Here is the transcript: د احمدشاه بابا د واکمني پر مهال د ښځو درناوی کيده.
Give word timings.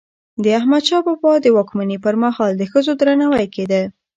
د 0.43 0.45
احمدشاه 0.59 1.01
بابا 1.07 1.33
د 1.41 1.47
واکمني 1.57 1.97
پر 2.05 2.15
مهال 2.23 2.51
د 2.57 2.63
ښځو 2.71 2.91
درناوی 2.99 3.47
کيده. 3.55 3.81